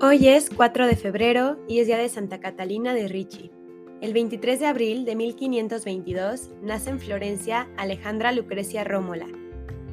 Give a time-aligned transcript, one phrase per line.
[0.00, 3.50] Hoy es 4 de febrero y es día de Santa Catalina de Ricci.
[4.00, 9.26] El 23 de abril de 1522 nace en Florencia Alejandra Lucrecia Rómola,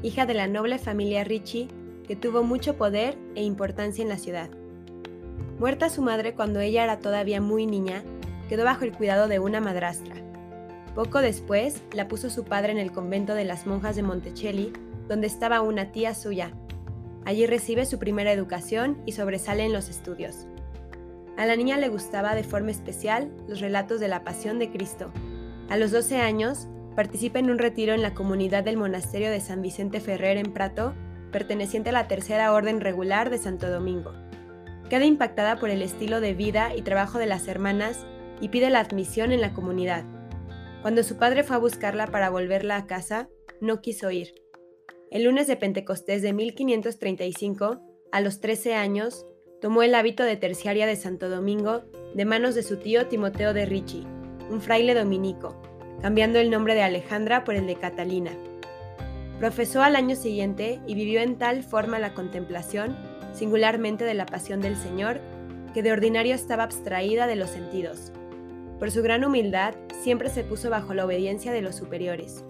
[0.03, 1.69] hija de la noble familia Ricci
[2.07, 4.51] que tuvo mucho poder e importancia en la ciudad.
[5.57, 8.03] Muerta su madre cuando ella era todavía muy niña,
[8.47, 10.17] quedó bajo el cuidado de una madrastra.
[10.93, 14.71] Poco después la puso su padre en el convento de las monjas de Montecelli,
[15.07, 16.51] donde estaba una tía suya,
[17.25, 20.45] Allí recibe su primera educación y sobresale en los estudios.
[21.37, 25.11] A la niña le gustaba de forma especial los relatos de la pasión de Cristo.
[25.67, 29.61] A los 12 años, participa en un retiro en la comunidad del monasterio de San
[29.61, 30.93] Vicente Ferrer en Prato,
[31.31, 34.13] perteneciente a la Tercera Orden Regular de Santo Domingo.
[34.89, 38.05] Queda impactada por el estilo de vida y trabajo de las hermanas
[38.39, 40.05] y pide la admisión en la comunidad.
[40.83, 43.27] Cuando su padre fue a buscarla para volverla a casa,
[43.59, 44.44] no quiso ir
[45.15, 47.79] el lunes de Pentecostés de 1535,
[48.11, 49.25] a los 13 años,
[49.61, 53.65] tomó el hábito de terciaria de Santo Domingo de manos de su tío Timoteo de
[53.65, 54.05] Ricci,
[54.49, 55.55] un fraile dominico,
[56.01, 58.31] cambiando el nombre de Alejandra por el de Catalina.
[59.39, 62.97] Profesó al año siguiente y vivió en tal forma la contemplación,
[63.31, 65.21] singularmente de la pasión del Señor,
[65.73, 68.11] que de ordinario estaba abstraída de los sentidos.
[68.79, 72.43] Por su gran humildad, siempre se puso bajo la obediencia de los superiores.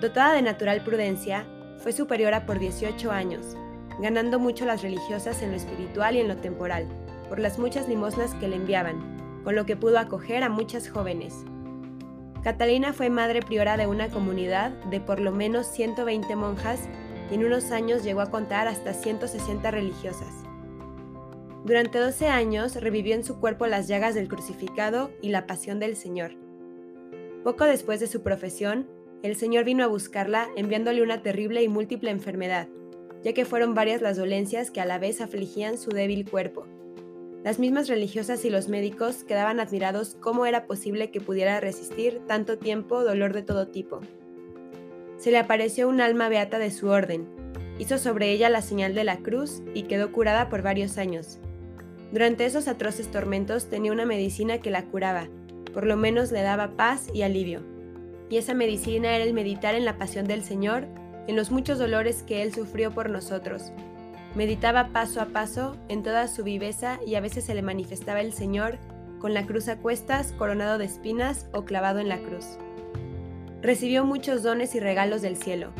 [0.00, 1.46] Dotada de natural prudencia,
[1.78, 3.56] fue superiora por 18 años,
[4.00, 6.86] ganando mucho las religiosas en lo espiritual y en lo temporal,
[7.28, 11.44] por las muchas limosnas que le enviaban, con lo que pudo acoger a muchas jóvenes.
[12.42, 16.80] Catalina fue madre priora de una comunidad de por lo menos 120 monjas
[17.30, 20.44] y en unos años llegó a contar hasta 160 religiosas.
[21.64, 25.96] Durante 12 años revivió en su cuerpo las llagas del crucificado y la pasión del
[25.96, 26.36] Señor.
[27.42, 28.86] Poco después de su profesión,
[29.26, 32.68] el Señor vino a buscarla enviándole una terrible y múltiple enfermedad,
[33.24, 36.64] ya que fueron varias las dolencias que a la vez afligían su débil cuerpo.
[37.42, 42.56] Las mismas religiosas y los médicos quedaban admirados cómo era posible que pudiera resistir tanto
[42.56, 44.00] tiempo dolor de todo tipo.
[45.18, 47.26] Se le apareció un alma beata de su orden,
[47.80, 51.38] hizo sobre ella la señal de la cruz y quedó curada por varios años.
[52.12, 55.28] Durante esos atroces tormentos tenía una medicina que la curaba,
[55.74, 57.75] por lo menos le daba paz y alivio
[58.28, 60.86] y esa medicina era el meditar en la pasión del Señor,
[61.26, 63.72] en los muchos dolores que Él sufrió por nosotros.
[64.34, 68.32] Meditaba paso a paso en toda su viveza y a veces se le manifestaba el
[68.32, 68.78] Señor
[69.20, 72.58] con la cruz a cuestas, coronado de espinas o clavado en la cruz.
[73.62, 75.72] Recibió muchos dones y regalos del cielo,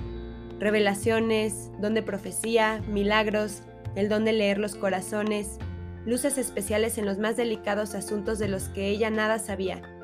[0.59, 3.63] revelaciones, don de profecía, milagros,
[3.95, 5.59] el don de leer los corazones,
[6.07, 9.96] luces especiales en los más delicados asuntos de los que ella nada sabía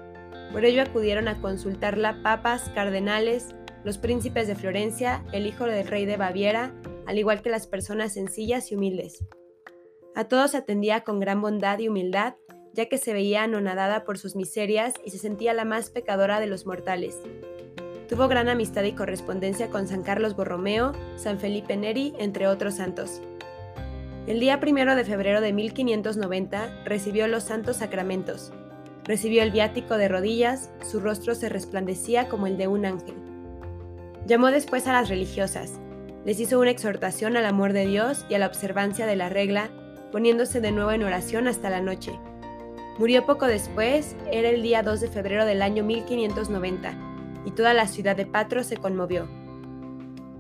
[0.53, 3.55] por ello acudieron a consultarla papas, cardenales,
[3.85, 6.75] los príncipes de Florencia, el hijo del rey de Baviera,
[7.07, 9.25] al igual que las personas sencillas y humildes.
[10.15, 12.35] A todos atendía con gran bondad y humildad,
[12.75, 16.47] ya que se veía anonadada por sus miserias y se sentía la más pecadora de
[16.47, 17.19] los mortales.
[18.09, 23.23] Tuvo gran amistad y correspondencia con San Carlos Borromeo, San Felipe Neri, entre otros santos.
[24.27, 28.53] El día primero de febrero de 1590 recibió los santos sacramentos,
[29.05, 33.17] Recibió el viático de rodillas, su rostro se resplandecía como el de un ángel.
[34.27, 35.81] Llamó después a las religiosas,
[36.25, 39.71] les hizo una exhortación al amor de Dios y a la observancia de la regla,
[40.13, 42.13] poniéndose de nuevo en oración hasta la noche.
[42.99, 46.95] Murió poco después, era el día 2 de febrero del año 1590,
[47.45, 49.29] y toda la ciudad de Patro se conmovió.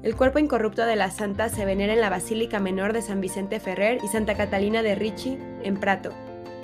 [0.04, 3.58] El cuerpo incorrupto de la santa se venera en la Basílica Menor de San Vicente
[3.58, 6.12] Ferrer y Santa Catalina de Ricci, en Prato,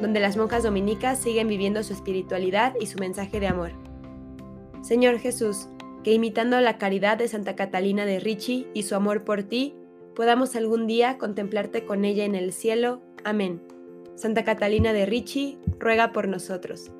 [0.01, 3.73] donde las monjas dominicas siguen viviendo su espiritualidad y su mensaje de amor.
[4.83, 5.69] Señor Jesús,
[6.05, 9.75] que imitando la caridad de Santa Catalina de Ricci y su amor por ti,
[10.15, 13.01] podamos algún día contemplarte con ella en el cielo.
[13.25, 13.63] Amén.
[14.15, 16.91] Santa Catalina de Ricci, ruega por nosotros.